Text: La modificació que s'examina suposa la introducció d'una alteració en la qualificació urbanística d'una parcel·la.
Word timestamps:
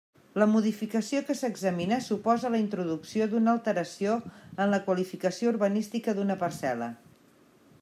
La 0.43 0.45
modificació 0.51 1.19
que 1.27 1.35
s'examina 1.41 1.99
suposa 2.05 2.51
la 2.55 2.61
introducció 2.63 3.27
d'una 3.35 3.53
alteració 3.57 4.17
en 4.41 4.73
la 4.75 4.81
qualificació 4.89 5.55
urbanística 5.55 6.19
d'una 6.21 6.41
parcel·la. 6.47 6.93